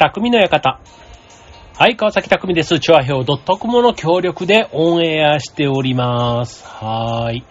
[0.00, 0.80] 匠の館。
[1.76, 2.80] はい、川崎匠です。
[2.80, 6.64] チュアヘオ .com の協力でオンエアしております。
[6.64, 7.44] はーい。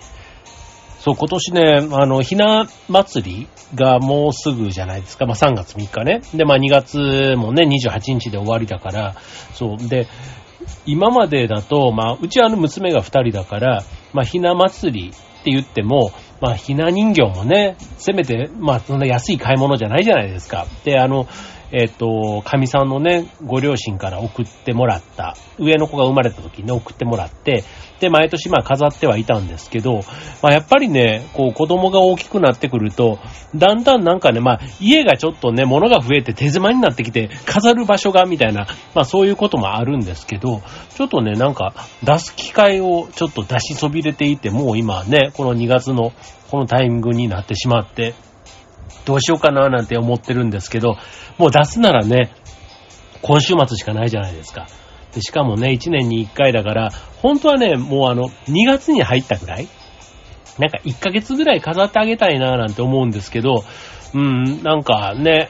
[1.00, 5.28] そう、今年ね、あの、ひな祭りがもうすぐじゃないですか。
[5.28, 6.22] まあ、3月3日ね。
[6.34, 9.14] で、まあ、2月もね、28日で終わりだから、
[9.54, 9.88] そう。
[9.88, 10.08] で、
[10.88, 20.66] 今までだと、まあ、うちはあの娘が2人だから、まあ、ひな祭りって言っても、まあ、ひな人形もね、せめて、まあ、そんな安い買い物じゃないじゃないですか。
[20.84, 21.28] で、あの、
[21.72, 27.64] えっ、と、神さんのね、ご両親から送ってもらった、上の子が生まれた時に送ってもらって、
[28.00, 30.02] で、毎年まあ飾ってはいたんですけど、
[30.42, 33.20] まあやっぱりね、こう子供が大きくなってくると、
[33.56, 40.62] だんだんなんかね、まあ家がちょっとね、物が増えて手狭になってきて、飾る場所がみたいな、まあそういうこともあるんですけど、
[40.96, 46.14] ちょっとね、なんか出す機会をちょっと出しそびれていて、もう今ね、この2月の
[46.50, 48.16] このタイミングになってしまって、
[49.06, 50.98] どうしようかななんて思ってるんですけど、
[51.38, 52.32] もう出すならね、
[53.22, 54.68] 今週末しかないじゃないですか。
[55.14, 59.68] でしかもね、1年に1回だから、本当はね、もうあの、2月に入ったぐらい
[60.60, 63.64] なんか1ヶ月ぐらい飾ってあげたいななんて思うんですけど、
[64.14, 65.50] うん、なんかね、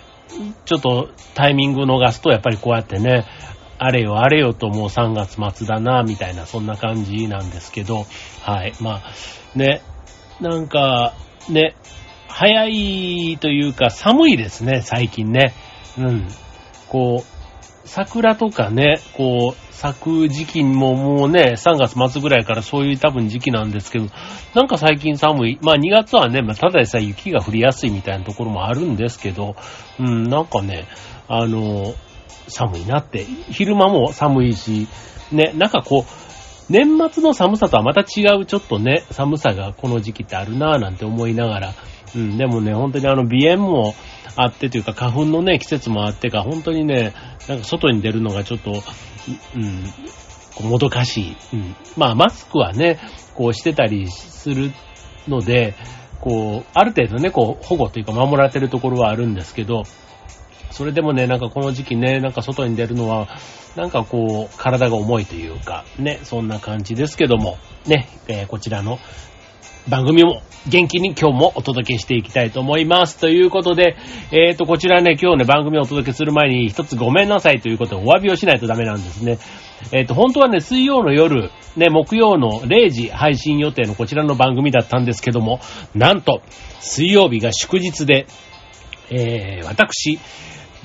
[0.66, 3.26] ちょっとタイミング逃すとやっぱりこうやってね、
[3.80, 8.06] あれよあれよともう3月末だな、みたいなそんな感じなんですけど、
[8.42, 8.74] はい。
[8.80, 9.82] まあ、ね、
[10.40, 11.14] なんか、
[11.50, 11.76] ね、
[12.40, 15.54] 早いというか寒いですね、最近ね。
[15.98, 16.26] うん。
[16.88, 24.06] こう、桜とかね、こう、咲く時期ももうね、3月末ぐらいからそういう多分時期なんですけど、
[24.56, 25.60] なんか最近寒い。
[25.62, 29.58] まあ2月はね、まあただでさえ雪が降りやすいみたいなところもあるんですけど、
[30.00, 30.88] うん、なんかね、
[31.28, 31.94] あの、
[32.48, 33.26] 寒いなって。
[33.50, 34.88] 昼間も寒いし、
[35.34, 41.74] ね、なんかこう、年末の寒さとはまた違うちょっとね、寒さがこの時期ってあるなぁなんて思いながら、
[42.16, 43.96] うん、でもね、本当にあの鼻炎も
[44.36, 47.14] あってというか花粉のね、季節もあってか、本当にね、
[47.48, 48.72] なんか外に出るのがちょっと、
[49.56, 49.84] うん、
[50.68, 51.38] もどかしい。
[51.54, 51.76] うん。
[51.98, 53.00] まあ、マスクはね、
[53.36, 54.72] こうしてたりする
[55.28, 55.76] ので、
[56.22, 59.84] こう、ある程度ね、こう、保護というか守られてるところはあるんですけど、
[60.72, 63.28] それでもね、なんかこの時期ね、なんか外に出るのは、
[63.76, 69.00] なんかこう、体が重いというか、ね、そんな感じですけども、ね、えーこちらの
[69.88, 73.18] 番組も元気に今日もお届けしていきたいと思います。
[73.18, 73.96] ということで、
[74.32, 79.40] えっ、と、こちらね、今日ね、番組をお届けする前に一つごめんなさいということでお詫びをしないとダメなんですね。
[79.92, 85.62] えっ、と、本当はね、水曜の夜、ね、木曜の0時配信予定のこちらの番組だったんですけども、
[85.96, 86.42] なんと、
[86.82, 88.28] 水曜日が祝日で、
[89.10, 90.20] えー、私、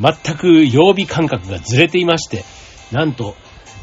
[0.01, 2.45] 全く曜日感覚がずれていまして、
[2.93, 3.35] なんと、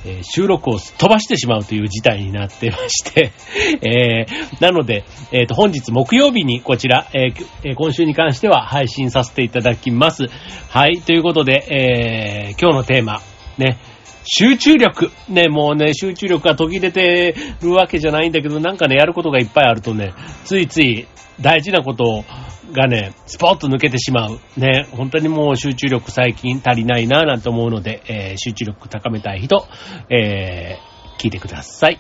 [0.06, 3.31] え収録を飛ばしてしまうという事態になってまして、
[3.81, 7.34] えーなので、えっ、と、本日木曜日にこちら、え
[7.75, 10.28] 今週に関しては配信させていただきます。
[10.69, 13.22] はい、ということで、え今日のテーマ、
[13.57, 13.78] ね、
[14.24, 15.12] 集中力。
[15.30, 20.14] ね、もうね、集中力が途切れてるわけじゃないんだけど、なんかね、やることがいっぱいあるとね、
[20.46, 21.08] ついつい
[21.40, 22.24] 大事なこと
[22.72, 24.40] がね、スポッと抜けてしまう。
[24.58, 29.68] ね、本当にもう集中力最近足りないなぁなんて思うので、えー集中力高めたい人、
[30.10, 32.00] えー聞いてください。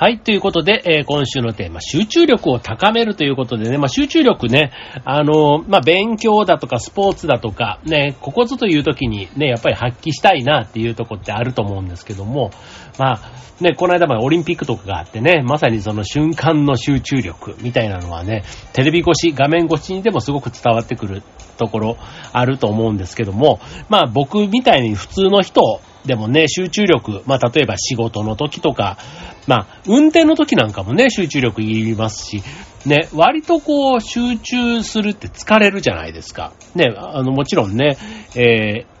[0.00, 0.20] はい。
[0.20, 4.70] ということで、えー今週のテーマ、集中力を高めるということでね、まあ、集中力ね、
[5.04, 12.52] あのーまあ、勉強だとかスポーツだとか、ね、ここぞという時にね、やっぱり発揮したいなっていうとこってあると思うんですけども、
[12.96, 13.20] まあ、
[13.60, 18.44] ね、この間までオリンピックとかがあってね、まさにその瞬間の集中力みたいなのはね、
[18.74, 21.24] テレビ越し、画面越しにでもすごく伝わってくる
[21.56, 21.96] ところ
[22.32, 23.58] あると思うんですけども、
[23.88, 28.98] まあ僕みたいに普通の人でもね、集中力、まあ例えば仕事の時とか、
[29.46, 32.42] まあ運転の時なんかもね、集中力いりますし、
[32.84, 36.52] ね、割とこう集中するって疲れるじゃないですか。
[36.74, 37.96] ね、あのもちろんね、
[38.34, 38.98] えー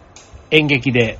[0.50, 1.18] 演劇で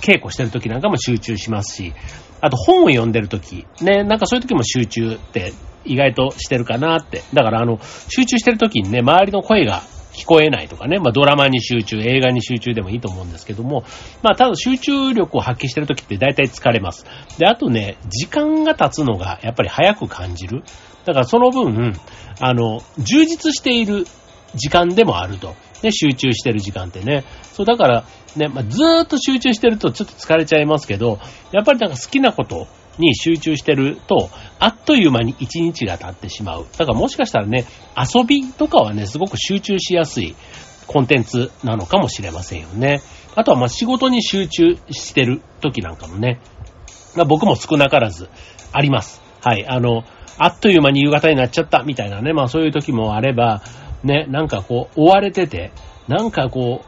[0.00, 1.94] 稽古してる時なんかも集中しますし、
[2.40, 5.52] あと本を読んでる時、ね、なんかそういう時も集中って
[5.84, 7.22] 意外としてるかなって。
[7.32, 9.82] だからあの、集中してる時にね、周りの声が
[10.18, 13.84] 聞こえないとかね、まあドラマに集中、映画に集中でもいいと思うんですけども、
[14.22, 17.06] まあただ集中力を発揮してる時って大体疲れます。
[17.38, 20.64] で、あとね、時間が経つのがやっぱり早く感じる。
[21.04, 21.94] だからその分、
[22.40, 24.06] あの、充実している
[24.54, 25.54] 時間でもあると。
[25.82, 27.24] ね、集中してる時間ってね。
[27.52, 28.04] そう、だから、
[28.36, 31.18] ね、まあ、ずーっと集中してるとちょっと疲れちゃいますけど、
[31.52, 32.66] やっぱりなんか好きなこと
[32.98, 34.28] に集中してると、
[34.60, 36.66] あっという間に一日が経ってしまう。
[36.76, 37.64] だからもしかしたらね、
[37.96, 40.34] 遊びとかはね、すごく集中しやすい
[40.86, 43.00] コンテンツなのかもしれませんよね。
[43.36, 46.40] あとはまあ仕事に集中してる時なんかもね、
[47.14, 48.28] まあ、僕も少なからず
[48.72, 49.22] あります。
[49.42, 49.66] はい。
[49.66, 50.04] あの、
[50.38, 53.62] あっという間に夕方になっちゃったみたいなね、まあそういう時もあれば、
[54.02, 55.72] ね、なんかこう、追われてて、
[56.06, 56.84] なんかこ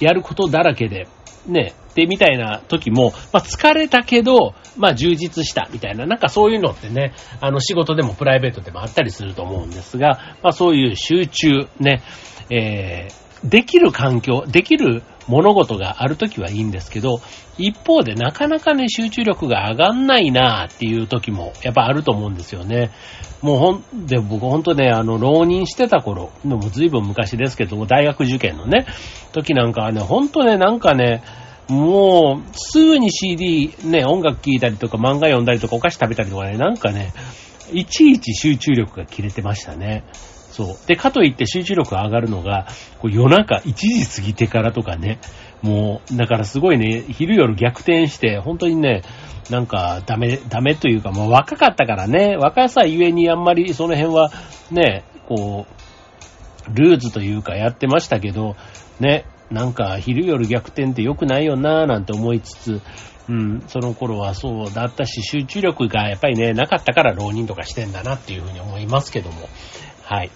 [0.00, 1.08] う、やることだらけで、
[1.46, 12.02] ね、で、みたいな時も、まあ疲れたけど、まあ充実したみたいな、なんかそういうのってね、あの仕事でもプライベートでもあったりすると思うんですが、まあそういう集中、ね、
[12.50, 17.20] えー、できる環境、できる物事があるときはいいんですけど、
[17.58, 22.90] 一方でなかなかね、集中力が上がんないなっていう時もやっぱあると思うんですよね。
[23.42, 28.86] もうほん、で、僕ほんとね、あの、浪人してた頃、もう随分昔ですけども、大学受験のね、
[29.32, 31.22] 時なんかはね、ほんとね、なんかね、
[31.68, 37.12] もう、すぐに CD、ね、音楽聴いたりとか漫画読んだりとかお菓子食べたりとかね、なんかね、
[37.72, 40.04] いちいち集中力が切れてましたね。
[40.50, 40.86] そう。
[40.86, 42.66] で、かといって集中力が上がるのが、
[43.00, 45.18] こう夜中1時過ぎてからとかね、
[45.62, 49.02] もう、だからすごいね、昼夜逆転して、本当にね、
[49.50, 54.30] なんかダメ、ダメというか、もう若かったからね、若さゆえにあんまりその辺は、
[54.70, 55.82] ね、こう、
[56.74, 58.56] ルーズというかやってましたけど、
[59.00, 62.80] ね、なんか昼夜逆転って良くないよなぁなんて思いつつ、
[63.28, 69.48] うん、その頃はそうだったし、集中力がやっぱりね、なかったから浪人とかしてんだなっていうふうに思いますけども。
[70.02, 70.30] はい。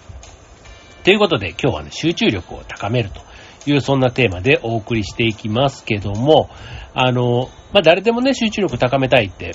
[1.03, 3.21] ということで今日はね、集中力を高めると
[3.69, 6.49] いうそんなテーマでお送りしていきますけども、
[6.93, 9.53] あの、まあ、誰でもね、集中力高めたいって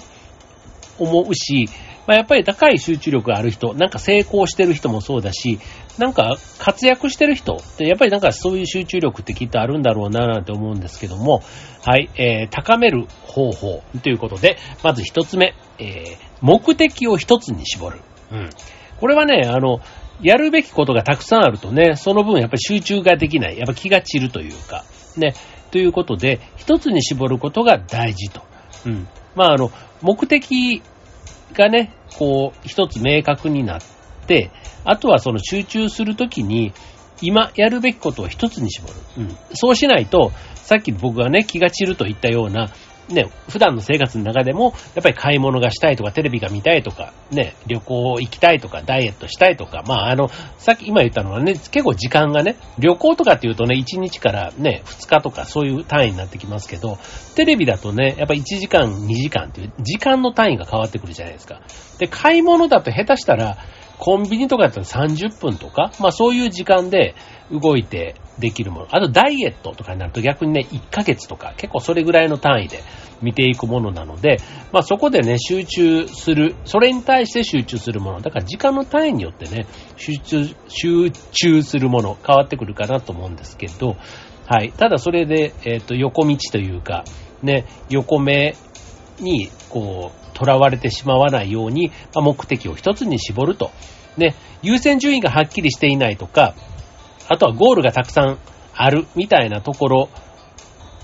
[1.03, 1.69] 思うし、
[2.07, 5.61] まあ、やっぱり高い集中力がある人、なんか成功してる人もそうだし、
[5.99, 11.43] なんか活躍してる人って、やっぱりなんかそういう集中力ってきっとあるんだろうななんて思うんですけども、
[11.85, 18.01] はい、えー、高める方法ということで、まず一つ目、えー、目的を一つに絞る。
[18.33, 18.51] うん。
[18.99, 19.81] これはね、あの、
[20.23, 23.59] やるべきことがたくさんあるとね、その分やっぱり集中ができない。
[23.59, 24.85] やっぱ気が散るというか、
[25.17, 25.35] ね。
[25.71, 28.43] ということで、一つに絞ることが大事と。
[28.87, 29.09] うん。
[29.35, 29.71] まあ、あの、
[30.03, 30.83] 目的
[31.53, 33.81] がね、こう、一つ明確になっ
[34.27, 34.51] て、
[34.85, 36.73] あとはその集中するときに、
[37.21, 38.95] 今やるべきことを一つに絞る。
[39.19, 39.37] うん。
[39.55, 42.71] そうしないと、さっき僕がね、気が散ると言ったような、
[43.09, 56.99] ね、普段の生活の中でも、やっぱり買い物がしたいとか、テレビが見たいとか、ね、旅行行きたいとか、ダイエットしたいとか、まあ、あの、さっき今言ったのはね、結構時間がね、旅行とかっていうとね、1日からね、2日とかそういう単位になってきますけど、
[57.35, 61.61] テレビだとね、やっぱ1時間、2時間っていう時間の単位が変わってくるじゃないですか。
[61.99, 63.59] で、買い物だと下手したら、
[64.05, 67.15] コンビニとかだったら30分とか、まあそういう時間で
[67.53, 68.89] 動いてできるもの。
[68.91, 72.83] あとダイエットとかになると逆にね、1ヶ月とか結構それぐらいの単位で
[73.23, 74.39] 見ていくものなので、
[74.73, 78.21] まあそこでね、集中する、それに対して集中するもの。
[78.21, 79.67] だから時間の単位によってね、
[79.97, 83.95] 集中、集中するもの変わってくるかなと思うんですけど、
[84.49, 84.73] はい。
[84.73, 87.05] ただそれで、えっ、ー、と、横道というか、
[87.41, 88.57] ね、横目
[89.21, 93.71] に、こう、囚われてしまわないように、まあ、目的を一つに絞ると。
[94.17, 96.55] ね、優先順位がはっきりしていないとか、
[97.29, 98.39] あとはゴールがたくさん
[98.75, 100.09] あるみたいなところ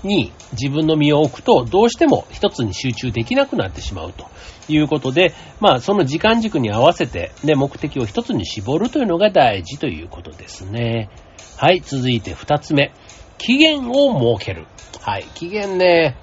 [0.03, 4.27] に自分の身を置くと、どうしても一つに集中できなくなってしまうと
[4.67, 11.09] いうことで、まあその時間軸に合わせて、ね、目的を一つに絞るというのが大事ということですね。
[11.57, 12.91] はい、続いて二つ目。
[13.37, 14.67] 期限を設ける。
[15.01, 16.15] はい、期限ね、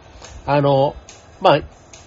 [0.45, 0.95] あの、
[1.40, 1.61] まあ、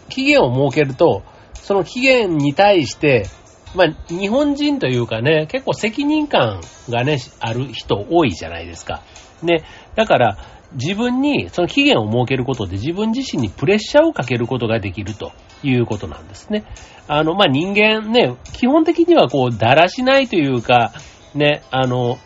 [0.09, 1.23] 期限を設けると、
[1.53, 3.27] その期限に対して、
[3.75, 9.03] まあ、日本人というかね、結構責任感がね、ある人多いじゃないですか。
[9.43, 9.63] ね。
[9.95, 10.37] だから、
[10.73, 15.31] 自分にその期限を設けることで自分自身にプレッシャーをかけることができると
[15.63, 16.63] いうことなんですね。
[17.07, 20.93] あの、まあ、人間ね、基本的にはこう、だらしないというか、
[21.33, 22.17] ね、あの、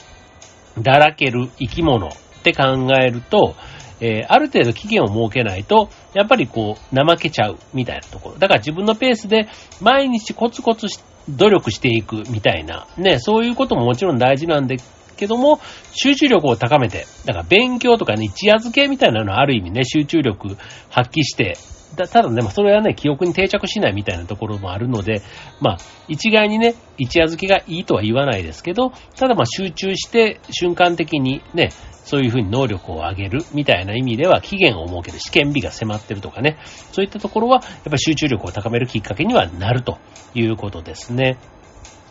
[0.81, 2.11] だらける生き物っ
[2.43, 2.63] て考
[2.99, 3.55] えると、
[4.03, 8.35] えー、ある程度期限を設けないと、やっぱりこう、怠けちゃうみたいなところ。
[8.37, 9.47] だから自分のペースで
[9.81, 10.87] 毎日コツコツ
[11.29, 14.75] 努力していくみたいな、ね、そういうことももちろん大事なんだ
[15.15, 15.61] けども、
[15.93, 20.57] 集中力を高めて、だから勉強とかね、一夜漬けみたいなのはある意味ね、集中力
[20.89, 21.57] 発揮して、
[21.95, 25.21] だただね、それはね、記憶に定着しないみたいなところもあるので、
[25.61, 31.69] まあ、一概にね、一夜漬けがいいとは言わないですけど、ただまあ集中して瞬間的にね、
[32.03, 36.57] そういうふうに能力を上げるみたいな意味では期限を設ける試験日が迫ってるとかね、
[36.91, 39.97] そういったところはやっぱり集中力を高めるきっかけにはなると
[40.33, 41.37] いうことですね。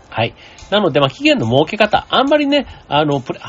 [0.08, 0.34] はい。
[0.70, 3.40] なので、まあ、期限の設け方、あんまりね、あの、プレ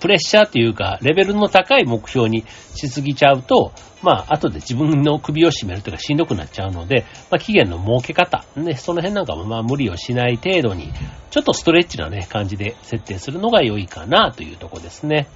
[0.00, 10.90] プレッシャーというか、レベルの高い目標にしすぎちゃうと、まあ、後で自分の首を絞めるというかしんどくなっちゃうので、まあ、期限の設け方、ね、その辺なんかもまあ無理をしない程度に、
[11.30, 15.28] ちょっとストレッチなね、感じで設定するのが良いかなというとこですね。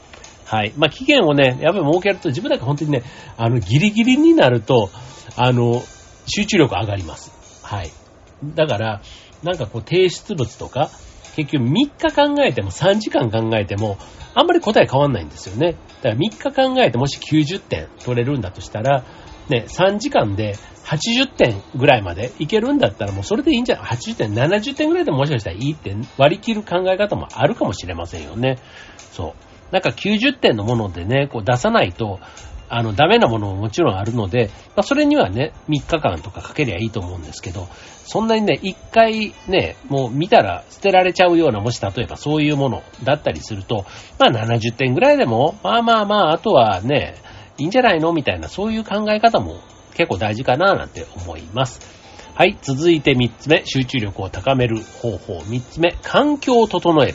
[0.46, 0.72] はい。
[0.76, 3.02] まあ、期限をね、やっぱり設けると自分だけ本当にね、
[3.36, 4.90] あの、ギリギリになると、
[5.36, 5.82] あの、
[6.26, 7.32] 集中力上がります。
[7.62, 7.90] はい。
[8.54, 9.02] だから、
[9.42, 10.90] なんかこう提出物とか、
[11.36, 13.98] 結局3日考えても3時間考えても、
[14.34, 15.76] あんまり答え変わんないんですよね。
[16.02, 19.04] だから3日考えてもし90点取れるんだとしたら、
[19.48, 28.58] ね、3時間で80点ぐらいまでいけるんだったらもうそれでいいんじゃない ?80 点、70点ぐらいでももしかしたらいいって割り切る考え方もあるかもしれませんよね。
[29.12, 29.72] そう。
[29.72, 32.20] なんか90点のものでね、こう出さないと、
[32.76, 37.68] あの、ダメなものももちろんあるので、まあ、それにはね、3日間とかかけりゃいいと思うんですけど、
[38.04, 43.84] そんなにね、1回ね、もう見たら捨てられちゃうような、もし例えばそういうものだったりすると、
[44.18, 47.14] まあ70点ぐらいでも、まあまあまあ、あとはね、
[47.58, 49.60] いいんじゃないのみたいな、そういう考え方も
[49.94, 51.80] 結構大事かななんて思います。
[52.34, 55.38] はい、続いて3つ目、集中力を高める方法。
[55.38, 57.14] 3つ目、環境を整える。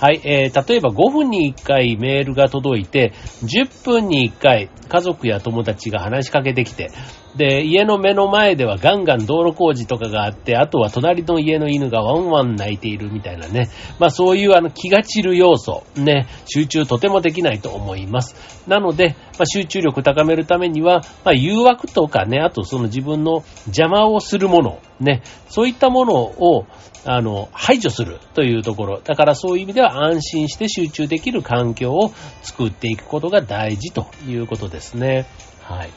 [0.00, 6.90] はい、えー、例えば5分に1回メールが届いて、10分に1回家族や友達が話しかけてきて、
[7.36, 13.68] で、家の目の前ではガンガン道路工事とかがあって、あとは隣の家の犬がワンワン泣いているみたいなね。
[13.98, 18.34] まあそういうあの気が散る要素、ね、集中とてもできないと思います。
[18.66, 26.66] なので、まあ、集中力高めるためには、まあ誘惑とかね、あとその自分の邪魔をするもの、ね、そういったものを、
[27.06, 29.00] あの、排除するというところ。
[29.02, 35.26] だからそういう意味では安心して集中できる環境を作っていくことが大事ということですね。
[35.62, 35.90] はい。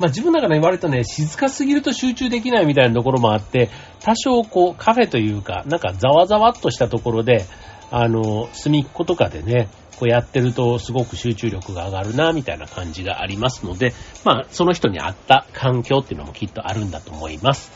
[0.00, 3.68] まあ自分の中で割とね、静かすぎると集中できないみたいなところもあって、
[4.00, 7.44] 多少こうカフェというか、なんかざわざわっとしたところで、
[7.90, 13.92] あの、隅っことかでね、こうやってるとすごく集中力が上がるな、みたいな感じがありますので、
[14.24, 17.70] まあその人に合った環境っていうのもきっとあるんだと思います。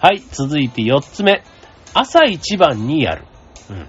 [0.00, 1.44] はい、続いて4つ目。
[1.94, 3.24] 朝一番にやる。
[3.70, 3.88] うん。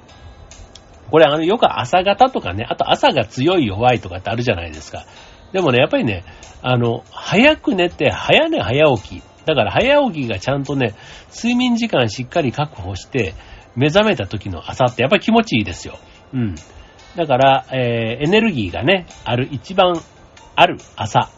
[1.09, 5.05] これあの、よく朝方とかね、あと朝が強い弱いとかってあるじゃないですか。
[5.51, 6.23] でもね、やっぱりね、
[6.61, 9.23] あの、早く寝て、早寝早起き。
[9.45, 10.93] だから早起きがちゃんとね、
[11.33, 13.33] 睡眠時間しっかり確保して、
[13.75, 15.97] 目覚めた時の朝ってやっぱり気持ちいいですよ。
[16.33, 16.55] うん。
[17.15, 20.01] だから、えー、エネルギーがね、ある、一番
[20.55, 21.29] ある朝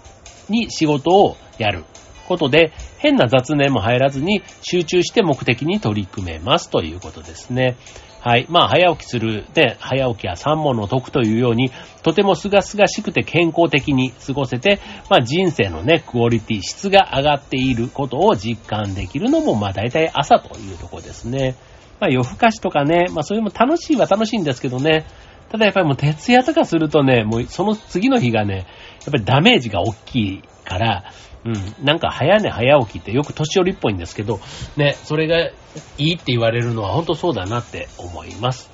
[0.50, 1.86] に仕事をやる。
[2.32, 7.76] ことで、変な雑念も入らずに集中して目的に取り組めますということですね。
[8.22, 8.46] はい。
[8.50, 11.72] まあ、早起きする、で、早起きは三問の得というように、
[12.04, 21.56] とても清々しくて健康的に過ごせて、まあ、人生のね、クオリティ、質が上がっていることを実感できるのも、まあ、大体朝というところですね。
[22.00, 25.08] まあ、夜更かしとかね、まあ、そういうのも楽しいは楽しいんですけどね、
[25.52, 28.66] ただやっぱりもう徹夜とかするとね、もうその次の日がね、やっ
[29.12, 31.04] ぱりダメージが大きいから、
[31.44, 31.86] うん。
[31.86, 34.40] なんか早寝早起きってよく年寄りっぽいんですけど、
[34.78, 35.54] ね、それがい
[35.98, 38.70] いって言われるのは本当そうだなって思います。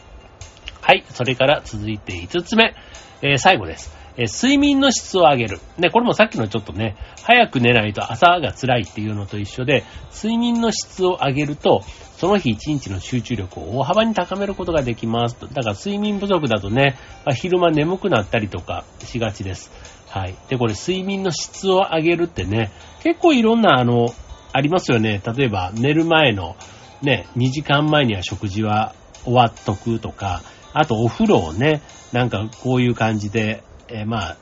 [0.82, 1.04] はい。
[1.10, 2.76] それから続いて5つ目。
[3.22, 3.96] えー、最後です。
[4.16, 5.60] え、睡眠の質を上げる。
[5.78, 11.82] ね、これもさっきのちょっとね、早く寝ないと朝が辛いっていうのと一緒で、睡眠の質を上げると、
[12.18, 15.38] その日一日の集中力を大幅に高めることができます。
[15.40, 19.72] だから睡眠不足だとね、まあ、昼間眠くなったりとかしがちです。
[20.18, 20.36] はい。
[20.50, 22.72] で、これ睡眠の質を上げるってね、
[23.04, 24.08] 結構いろんなあの、
[24.52, 25.22] ありますよね。
[25.38, 26.56] 例えば寝る前の
[27.04, 30.42] ね、2時間前には食事は終わっとくとか、
[30.74, 31.82] あとお風呂をね、
[32.14, 34.38] なんかこういう感じで、えー、まあ、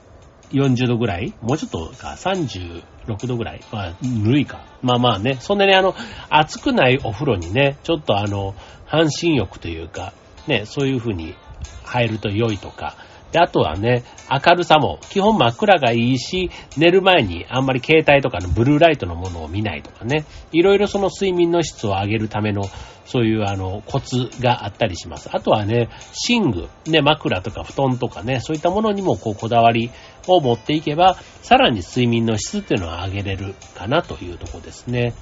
[0.51, 4.65] 40度ぐらいもうちょっとか、36度ぐらいまあ、ぬるいか。
[4.81, 5.93] まあまあね、そんなにあの、
[6.29, 8.55] 暑くないお風呂にね、ちょっとあの、
[8.85, 10.13] 半身浴というか、
[10.47, 11.35] ね、そういう風に
[11.83, 12.95] 入ると良いとか、
[13.31, 22.63] で、あとはね、明るさも、基本真っ暗がいいし、寝る前にあんまり携帯とかのブルーライトのものを見ないとかね、いろいろその睡眠の質を上げるための、
[23.05, 25.29] そういうあの、コツがあったりします。
[25.31, 25.89] あとはね、
[26.29, 29.91] 寝具、ね、枕とか布団とかね、そういったものにもこう、こだわり
[30.27, 35.13] を持っていけば、さらに睡眠の質っていうのは上げれるかなというとこですね。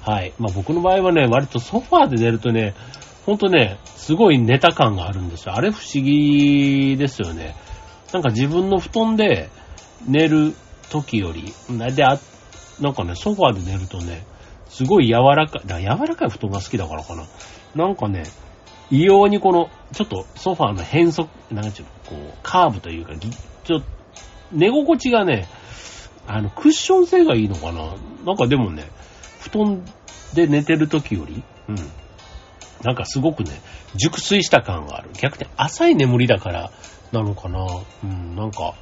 [0.00, 0.32] はい。
[0.38, 2.74] まあ僕の場合はね、割とソファーで寝るとね、
[3.28, 5.54] ほんとね、すごい寝た感があるんですよ。
[5.54, 7.54] あれ不思議ですよね。
[8.10, 9.50] なんか自分の布団で
[10.06, 10.54] 寝る
[10.88, 11.52] 時より、
[11.94, 12.18] で、あ、
[12.80, 14.24] なんかね、ソファーで寝るとね、
[14.70, 17.26] すごい柔らかい、だ柔らかい布団が好きだからかな。
[17.74, 18.22] なんかね、
[18.90, 23.86] 異様にこの、ちょっとソファーの変則、なんちゅうの、こう、カーブというか、ちょっと、
[24.52, 25.48] 寝心地がね、
[26.26, 27.94] あの、クッション性がいいのかな
[28.24, 28.88] なんかでもね、
[29.40, 29.84] 布団
[30.32, 31.76] で寝てる時より、うん。
[32.82, 33.50] なんかすごくね、
[33.94, 35.10] 熟睡した感がある。
[35.20, 36.70] 逆に浅い眠りだから
[37.12, 37.66] なのかな
[38.04, 38.74] うん、なんか、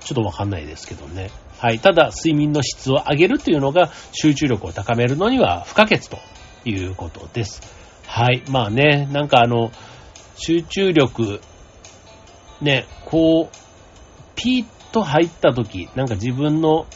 [0.00, 1.30] ちょっとわかんないですけどね。
[1.58, 1.78] はい。
[1.78, 6.18] ただ、睡眠の質を上げるというのが集中力を高めるのには不可欠と
[6.64, 7.62] いうことです。
[8.06, 8.42] はい。
[8.48, 9.70] まあね、なんかあの、
[10.34, 11.40] 集中力、
[12.60, 13.56] ね、こう、
[14.34, 16.86] ピーッと入った時、なんか自分の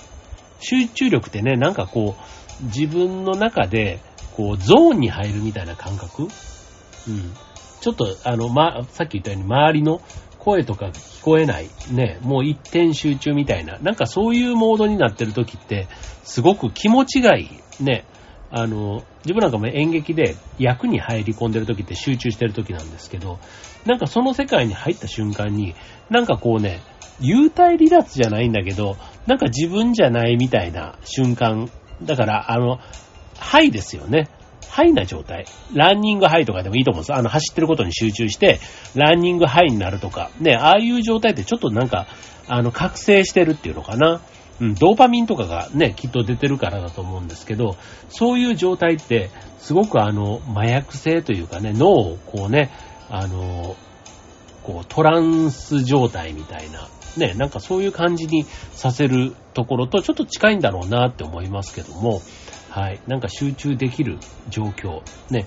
[0.61, 4.01] 集中力ってね、なんかこう、自分の中で、
[4.37, 6.25] こう、ゾーンに入るみたいな感覚？
[6.25, 6.29] うん。
[7.81, 10.01] ちょっと、あの、ま、さっき言ったように、周りの
[10.39, 15.89] 声とか聞こえない、ね、もう一点集中みたいな、なんかそういうモードになってる時って、
[16.23, 17.43] すごく気持ちがい
[17.81, 17.83] い。
[17.83, 18.05] ね、
[18.51, 23.39] あの、自分なんかも演劇で役に入り込んでる時って集中してる時なんですけど、
[23.85, 25.75] なんかその世界に入った瞬間に、
[26.11, 26.81] なんかこうね、
[27.21, 31.69] 幽体離脱じゃないんだけど、なんか自分じゃないみたいな瞬間。
[32.03, 32.79] だから、あの、
[33.39, 34.29] ハイですよね。
[34.69, 35.47] ハイな状態。
[35.73, 38.61] ランニングハイとかでもいいと思うんですあの、走ってることに集中して、
[38.95, 40.31] ランニングハイになるとか。
[40.39, 42.07] ね、ああいう状態ってちょっとなんか、
[42.49, 44.21] あの、覚醒してるっていうのかな。
[44.61, 47.77] うん、ドーパミンとかがね、きっと出てるからだと思うんですけど、
[48.09, 52.71] そういう状態って、すごくあの、麻薬性というかね、脳をこうね、
[53.11, 53.77] あの、
[54.63, 62.21] こう、トランス状態みたいな、ね、なんかそういう感じにさせるところとちょっと近いんだろうなって思いますけども、
[62.77, 64.19] はい、なんか集中できる
[64.51, 65.47] 状況、ね、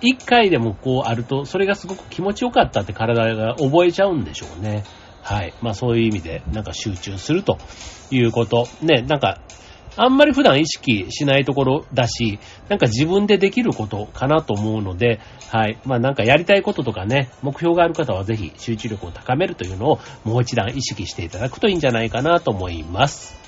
[0.00, 4.84] 一回でもこうあると、それがすごく気持ちよかったって体が覚えちゃうんでしょうね。
[5.20, 5.52] はい。
[5.60, 7.58] まあそういう意味で、なんか集中すると
[8.10, 8.66] いうこと。
[8.80, 9.42] ね、なんか
[9.98, 12.38] あんまり普段意識しないところだし、
[12.70, 15.78] なんか自分でできることかなと思うので、はい。
[15.84, 23.45] まあなんかやりたいこととかね、目標がある方はぜひ集中力を高めるというのをもう一段意識していただくといいんじゃないかなと思います。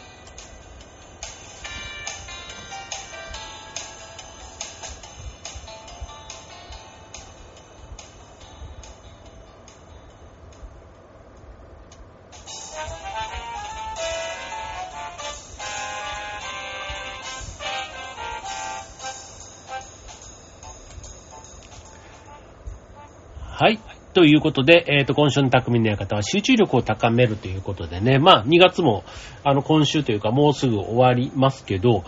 [24.28, 29.04] いうことで、えっ、ー、と、今週の匠の館は集中力を高めるということでね、まあ、2月も、
[29.44, 32.04] あの、今週というか、もうすぐ終わりますけど、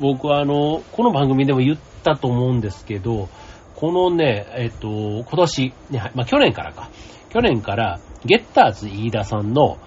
[0.00, 3.28] 僕はあの、この番組でも言ったと思うんですけど、
[3.76, 6.90] このね、えっ、ー、と、今年、ね、まあ、去年からか、
[7.30, 9.78] 去年から、ゲッターズ飯田さんの、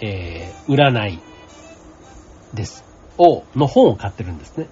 [0.00, 1.20] えー、占い
[2.54, 2.84] です。
[3.18, 4.68] を、の本を買ってるんですね。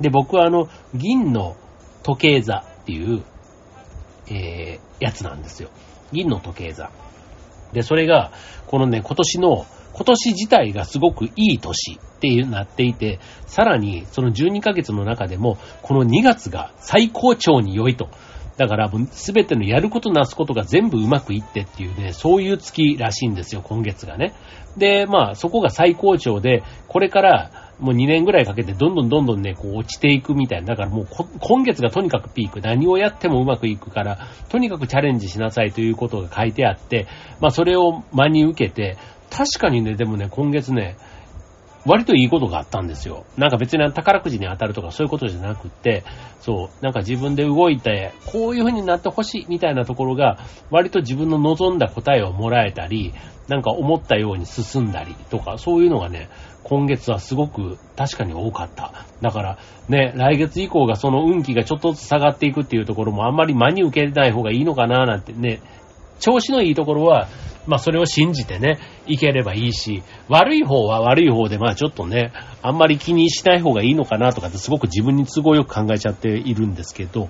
[0.00, 1.56] で、僕はあの、銀の
[2.02, 3.22] 時計座っていう、
[4.28, 5.70] えー、やつなんですよ。
[6.12, 6.90] 銀の時計座。
[7.72, 8.32] で、それが、
[8.66, 18.08] このね、今年の、今年自体がすごくいい年っていうなっていて、さらにその12ヶ月の中でも、この2月が最高潮に良いと。
[18.56, 24.32] だから、すべてのやることなすことが全部うまくいってっていうね、そういう月らしいんですよ、今月がね。
[24.78, 30.68] で、まあ、そこが最高潮で、これから、もう2年ぐらいかけてどんどんどんどんね、こう落ちていくみたいな。
[30.68, 31.06] だからもう
[31.40, 32.60] 今月がとにかくピーク。
[32.60, 37.06] 何をやってもうまくいくから、とにかくチャレンジしなさいということが書いてあって、
[37.40, 38.96] まあそれを真に受けて、
[39.30, 40.96] 確かにね、でもね、今月ね、
[41.86, 43.24] 割といいことがあったんですよ。
[43.36, 46.02] なんか別に宝くじに当たるとかそういうことじゃなくって、
[46.40, 50.38] そう、なんか自分で動いて、こういう風になってほしいみたいなところが、
[50.70, 53.14] 割と自分の望んだ答えをもらえたり、
[53.48, 56.28] なんか思ったように進んだりとか、そういうのがね、
[56.68, 58.92] 今月はすごく確かに多かった。
[59.20, 65.60] だからね、来月以降がその運気がちょっとずつ下がっていくっていうところもあんまり真に受けない方がいいのかななんてね、
[66.18, 67.28] 調子のいいところは、
[67.68, 77.28] まあそれを信じてね、いければいいし、悪い方は悪い方でまあちょっとね、あんまり気にしない方がいいのかなとかってすごく自分に都合よく考えちゃっているんですけど、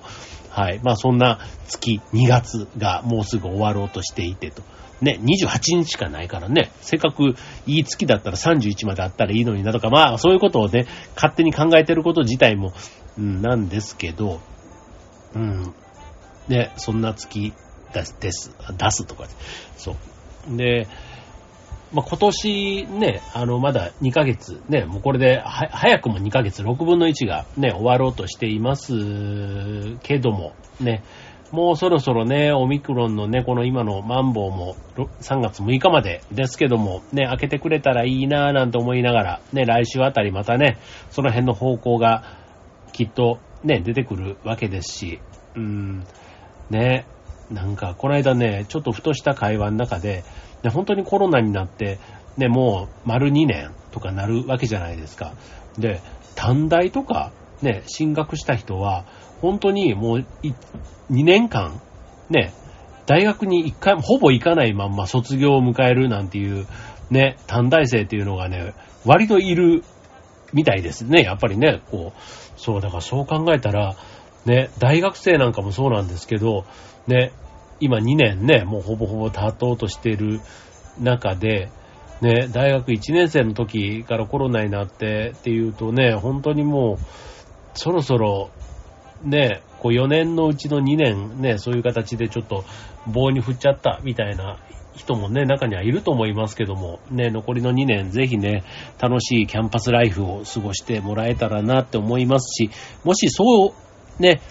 [0.49, 0.79] はい。
[0.81, 4.63] まあそんな月2月がもうすぐ終わろうとしていてと。
[5.01, 12.73] ね、28日しかないからね、せっかくいい月だったら31まであったらいいのになとか、まあそういうことをね、勝手に考えてること自体も、
[13.17, 14.39] うん、なんですけど、
[15.35, 15.73] うん、
[16.47, 17.53] ね、そんな月
[18.19, 19.25] です、出すとか、
[19.77, 19.95] そ
[20.51, 20.57] う。
[20.57, 20.87] で、
[21.93, 28.93] まあ、今年ね、あの、まだ2ヶ月、ね、もうこれで、は、早くも2ヶ月、6分の1がね、終わろうとしています
[30.03, 31.03] けども、ね、
[31.51, 34.75] もうそろそろね、オミクロンのね、この今のマンボウも
[35.21, 40.77] 3月6日までですけども、ね、開けてくれたらいいなぁなんて思いながら、ね、来週あたりまたね、
[41.09, 42.23] その辺の方向が
[42.91, 45.19] きっとね、出てくるわけですし、
[45.55, 46.05] うん、
[46.69, 47.05] ね、
[47.49, 50.23] なんかこの間ね、ちょっとふとした会話の中で、
[50.63, 51.99] ね、本当にコロナになって、
[52.35, 55.33] ね、もう丸2年とかなるわけじゃないですか。
[55.77, 56.01] で、
[56.35, 57.31] 短大とか、
[57.61, 59.05] ね、進学した人は、
[59.41, 60.25] 本当にもう
[61.11, 61.81] 2年間、
[62.29, 62.53] ね、
[63.05, 66.67] 大学に一回もほぼ行かないまんま卒業を迎えるなんていう、
[67.09, 68.73] ね、短大生っていうのがね、
[69.05, 69.83] 割といる
[70.53, 71.21] みたいですね。
[71.21, 73.95] やっぱりね、こう、そう、だからそう考えたら、
[74.45, 76.65] ね、大学生なんかもそうなんですけど、
[77.07, 77.31] ね、
[77.79, 80.41] 今2年ね、もうほぼほぼ経とうとしている
[80.99, 81.69] 中で、
[82.21, 87.05] ね、大学1年生の時からコロナになってっていうとね、本当にもう、
[87.75, 88.49] そろそろ、
[89.23, 92.63] ね、こう4年のうちの2年ね、そういう形でちょっと
[93.07, 94.57] 棒に振っちゃったみたいな
[94.95, 98.63] 人もね、中にはいると思いますけども、ね、残りの2年ぜひね、
[98.99, 102.69] 楽しいキャンパスライフを過ごしてもらえたらなって思いますし、
[103.03, 103.73] もしそ
[104.19, 104.41] う、ね、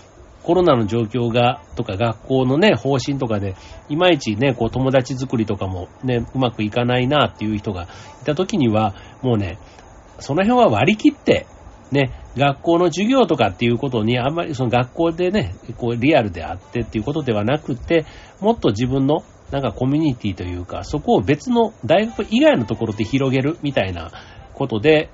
[0.47, 3.57] コロナの状況が、とか学校のね、方針とかで、
[3.89, 7.89] いまいちね、こう友達作りとかもね、うまくいかないなっていう人が
[8.23, 9.59] いた時には、もうね、
[10.21, 11.47] その辺は割り切って、
[11.97, 18.05] ね、学校の授業とかっていうことに、あんまりその学校でね、こうリアルであってっていうことではなくて、
[18.41, 24.11] もっと自分のなんかコミュニティというか、そこを別の大学以外のところで広げるみたいな
[24.55, 25.11] ことで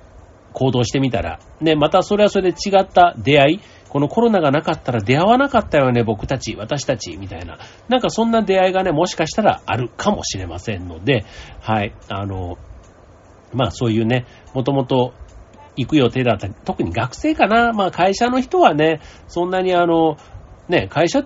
[0.53, 7.59] 行動してみたら、ね、またそれはそれで違った出会い、このコロナがなかったら出会わなかったよね、僕たち、私たち、みたいな。
[7.89, 11.25] なんかそんな出会いがね、もしかしたらあるかもしれませんので、
[11.61, 12.57] はい、あの、
[13.53, 15.13] まあそういうね、もともと
[15.75, 20.17] 行く予定だった、特に学生かな、まあ会社の人はね、そんなにあの、
[20.69, 21.25] ね、会社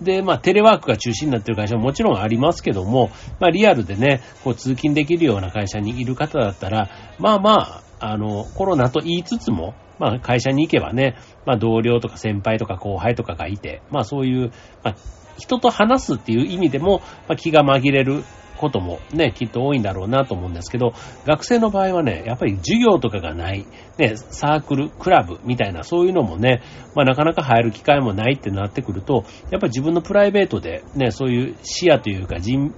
[0.00, 3.10] で、まあ、テレワークが中心になってる会社ももちろんありますけども、
[3.40, 14.96] まあ、リアルでね、こう、通勤できるような会社にいる方だったら、まあまあ、あの、コロナと言いつつも、まあ会社に行けばね、まあ同僚とか先輩とか後輩とかがいて、まあそういう、まあ
[15.38, 18.24] 人と話すっていう意味でも、まあ、気が紛れる
[18.56, 20.92] こともね、きっと多いんだろうなと思うんですけど、
[21.26, 23.66] 学生の場合はね、やっぱり授業とかがない、
[23.98, 26.62] ね、サークル、クラブみたいな、そういうのもね、
[26.94, 32.72] まあなかなか入る機会もないってなってくると、やっぱり自分のプライベートでね、そういう視野というか人、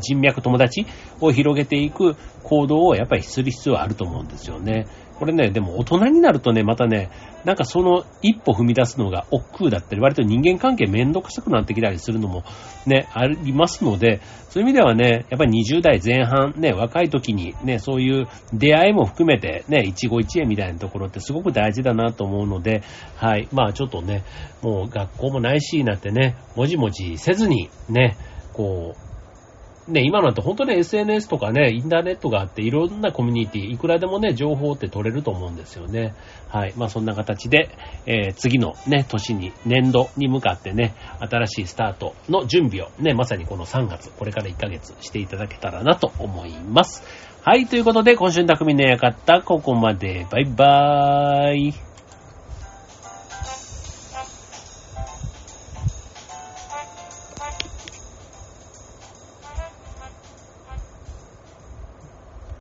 [0.00, 0.86] 人脈友達
[1.20, 4.86] を広げていく行動をやっぱりする必要はあると思うんですよね。
[5.20, 7.10] これね、でも大人になるとね、またね、
[7.44, 12.42] なんかその一歩踏み出すのが億劫だったり、割と人間関係めんどくさくなってきたりするのも
[12.86, 22.82] ね、ありますので、そういう意味ではね、やっぱり20代前半、ね、若い時にね、そういう出会いも含めてね、一期一会みたいなところってすごく大事だなと思うので、
[23.16, 24.24] はい、まあちょっとね、
[24.62, 28.16] もう学校もないし、なってね、もじもじせずに、ね、
[28.54, 29.09] こう、
[29.88, 36.14] ね、今なんて本当に SNS とかね、インターネットがあっていろんなコミュニティ、いくらでもね、情報って取れると思うんですよね。
[36.48, 36.74] はい。
[36.76, 37.70] まあそんな形で、
[38.06, 47.02] えー、次のね、年に、年度に向かってね、新しいスタートの準備をね、まさにこの3月、これから1ヶ月していただけたらなと思います。
[47.42, 47.66] はい。
[47.66, 50.26] ということで、今週の匠の館、ここまで。
[50.30, 51.89] バイバーイ。